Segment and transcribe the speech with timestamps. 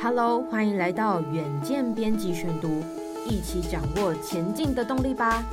[0.00, 2.68] Hello，欢迎来到远见编辑选读，
[3.28, 5.44] 一起掌握前进的动力吧。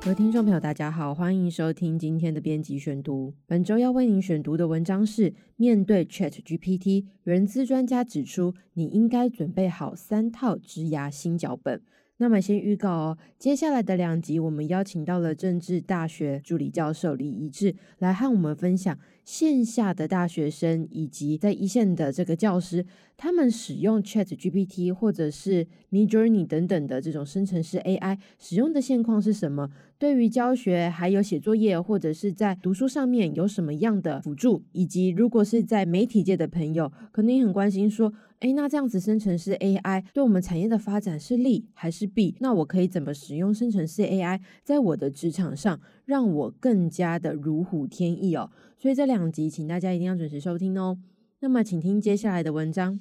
[0.00, 3.34] 各位听众朋友，大家好，欢迎收听今天的编辑选读。
[3.44, 11.82] 本周要为您选读的文章是：面对 ChatGPT，人资专家指出，你应该准备好三套职涯新脚本。
[12.18, 22.86] 那么先预告哦，接下来的两集我们邀请到了政治大学助理教授李一志来和我们分享线下的大学生以及在一线的这个教师，
[23.16, 29.70] 他们使用 ChatGPT 或者是 Midjourney 等等的这种生成式 AI 使用的现况是什么？
[30.04, 34.62] 对于教学还有写作业或者是在读书上面有什么样的辅助？
[34.72, 38.12] 以及如果是在媒体界的朋友，可能也很关心说。
[38.40, 42.36] 诶，那这样子生成式 AI 对我们产业的发展是利还是弊？
[42.40, 48.50] 那我可以怎么使用生成式 AI 在我的职场上，让我更加的如虎添翼哦？
[48.78, 50.98] 所以这两集，请大家一定要准时收听哦。
[51.40, 53.00] 那么，请听接下来的文章。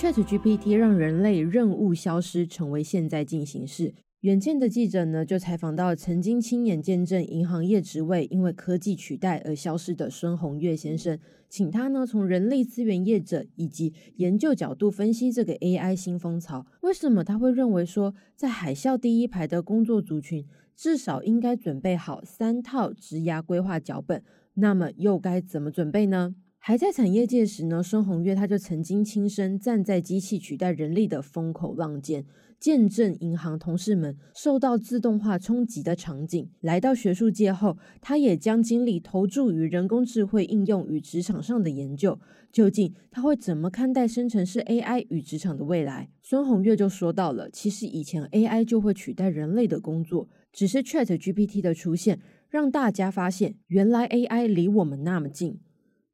[0.00, 3.92] ChatGPT 让人类任务消失，成为现在进行式。
[4.20, 11.18] 远见的记者呢，就采访到曾经亲眼见证银行业职位因为科技取代而消失的孙鸿岳先生，
[11.50, 16.64] 请他呢从人力资源业者以及研究角度分析这个 AI 新风潮。
[16.80, 24.22] 为什么他会认为说，在海啸第一排的工作族群至少应该准备好三套职涯规划脚本？
[24.54, 26.36] 那么又该怎么准备呢？
[26.62, 32.26] 还在产业界时呢，孙鸿岳他就曾经亲身站在机器取代人力的风口浪尖。
[32.58, 42.20] 见证银行同事们受到自动化冲击的场景，来到学术界后，他也将精力投注于人工智慧应用与职场上的研究。
[42.52, 46.10] 究竟他会怎么看待生成式 AI 与职场的未来？
[46.20, 55.60] 孙鸿岳就说到了，其实以前 AI 就会取代人类的工作，只是 ChatGPT 的出现，让大家发现原来 AI 离我们那么近。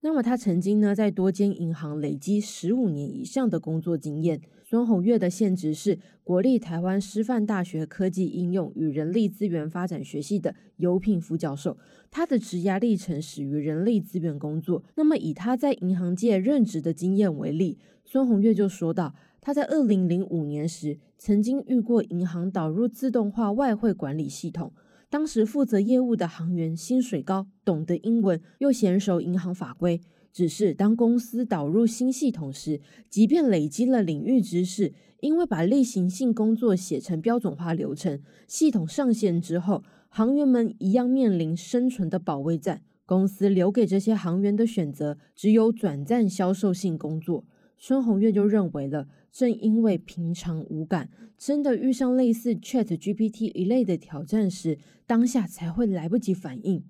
[0.06, 4.40] 那么他曾经呢，在多间银行累积十五年以上的工作经验。
[4.62, 11.76] 孙鸿岳的现职是国立台湾师范大学科技应用与人力资源发展学系的优聘副教授，
[12.08, 14.84] 他的职涯历程始于人力资源工作。
[14.94, 24.72] 那么以他在银行界任职的经验为例，孙鸿岳就说道，他在二零零五年时曾经遇过银行导入自动化外汇管理系统，
[25.08, 30.00] 当时负责业务的行员薪水高，懂得英文，又娴熟银行法规。
[30.32, 42.82] 只是当公司导入新系统时，即便累积了领域知识，因为把例行性工作写成标准化流程，系统上线之后，行员们一样面临生存的保卫战。
[43.06, 47.44] 公司留给这些行员的选择只有转战销售性工作。
[47.76, 56.84] 孙红月就认为了，正因为平常无感，真的遇上类似 ChatGPT 一类的挑战时，当下才会来不及反应。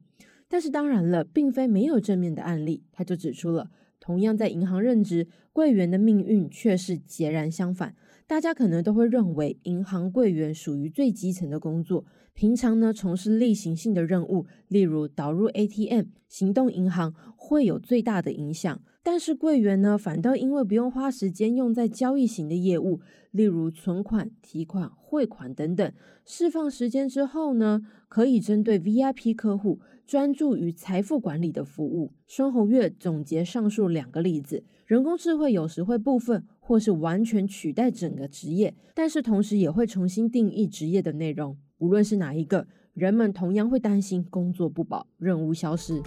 [0.48, 2.84] 但是当然了，并非没有正面的案例。
[2.92, 3.70] 他就指出了，
[4.06, 7.96] 同样在银行任职，柜员的命运却是截然相反。
[8.28, 18.80] 大家可能都会认为，银行柜员属于最基层的工作，平常呢从事例行性的任务，例如导入 ATM、行动银行，会有最大的影响。
[19.02, 23.00] 但是柜员呢，反倒因为不用花时间用在交易型的业务，
[23.32, 25.92] 例如存款、提款、汇款等等，
[26.24, 32.12] 释放时间之后呢，可以针对 VIP 客户专注于财富管理的服务。
[32.26, 41.56] 孙鸿岳总结上述两个例子，人工智慧有时会部分或是完全取代整个职业，但是同时也会重新定义职业的内容。
[41.78, 46.02] 无论是哪一个，人们同样会担心工作不保、任务消失。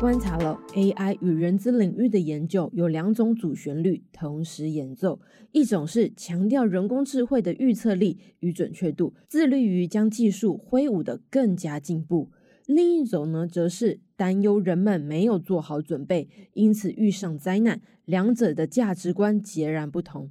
[0.00, 5.20] 观察了 AI 与人资领域的研究，有两种主旋律同时演奏：
[5.52, 12.30] 一种是强调人工智慧的预测力与准确度，致力于将技术挥舞得更加进步；
[12.64, 17.82] 另一种呢，则是担忧人们没有做好准备，因此遇上灾难。
[18.06, 20.30] 两者的价值观截然不同。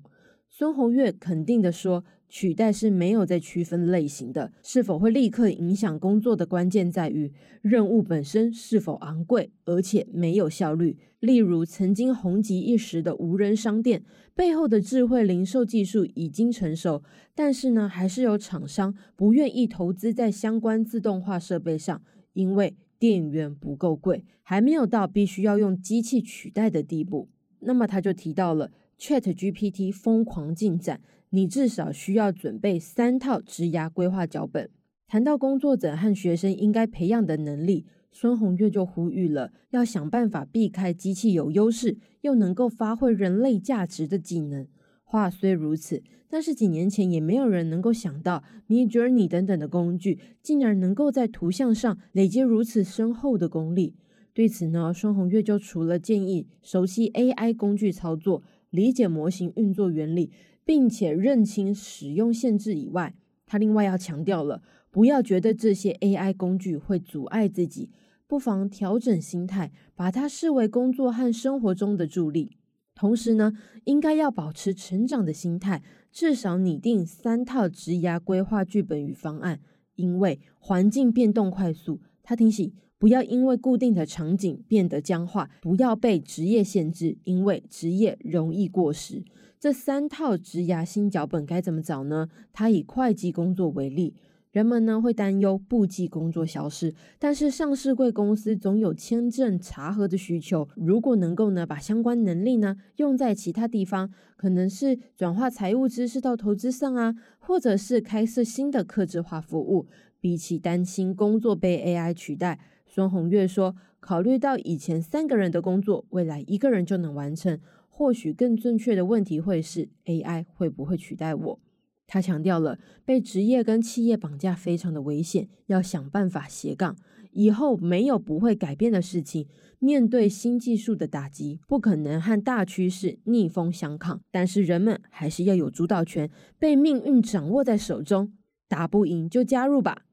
[0.50, 2.04] 孙鸿岳肯定地说。
[2.30, 10.96] 取代是没有在区分类型的，是否会立刻影响工作的关键在于任务本身是否昂贵，而且没有效率。
[11.20, 14.04] 例如，曾经红极一时的无人商店
[14.34, 17.04] 背后的智慧零售技术已经成熟，
[17.34, 22.02] 但是呢，还是有厂商不愿意投资在相关自动化设备上，
[22.34, 27.28] 因为电源不够贵，还没有到必须要用机器取代的地步。
[27.62, 31.02] 那么他就提到了 ChatGPT 疯狂进展。
[31.32, 34.70] 你至少需要准备三套职涯规划脚本。
[35.08, 44.68] 谈到工作者和学生应该培养的能力，孙红月就呼吁了，要想办法避开机器有优势又能够发挥人类价值的技能。
[45.04, 53.96] 话虽如此，但是几年前也没有人能够想到，Midjourney 等等的工具竟然能够在图像上累积如此深厚的功力。
[54.36, 60.32] 对此呢，孙红月就除了建议熟悉 AI 工具操作、理解模型运作原理，
[60.66, 63.16] 并且认清使用限制以外，
[63.46, 64.62] 他另外要强调了，
[64.92, 67.90] 不要觉得这些 AI 工具会阻碍自己，
[68.28, 72.58] 不妨调整心态，把它视为工作和生活中的助力。
[72.94, 73.54] 同时呢，
[73.86, 79.62] 应该要保持成长的心态，至少拟定三套职涯规划剧本与方案。
[79.96, 89.24] 因为环境变动快速，他提醒不要因为固定的场景变得僵化，不要被职业限制，因为职业容易过时。
[89.58, 92.28] 这三套职涯新脚本该怎么找呢？
[92.52, 94.14] 他以会计工作为例。
[94.52, 100.68] 人们呢会担忧簿记工作消失，但是上市贵公司总有签证查核的需求。
[100.76, 109.88] 如果能够呢把相关能力呢用在其他地方，可能是转化财务知识到投资上啊，或者是开设新的客制化服务。
[110.22, 112.60] 比起担心工作被 AI 取代，
[112.92, 121.60] 孙红月说，考虑到以前三个人的工作，未来一个人就能完成，或许更正确的问题会是 AI 会不会取代我？
[122.08, 126.98] 他强调了，被职业跟企业绑架非常的危险，要想办法斜杠。
[127.32, 129.46] 以后没有不会改变的事情，
[129.78, 134.20] 面对新技术的打击，不可能和大趋势逆风相抗。
[134.32, 138.34] 但是人们还是要有主导权，被命运掌握在手中，
[138.68, 140.06] 打不赢就加入吧。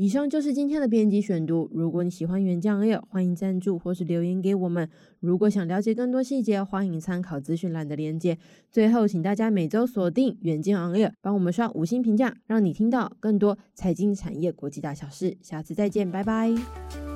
[0.00, 1.68] 以上就是今天的编辑选读。
[1.74, 4.88] 如果你喜欢远见 Air，欢迎赞助或是留言给我们。
[5.20, 8.38] 如果想了解更多细节，欢迎参考资讯栏的链接。
[8.70, 15.36] 最后，请大家每周锁定远见 Air，帮我们刷五星评价，让你听到更多财经产业国际大小事。
[15.42, 17.09] 下次再见，拜拜。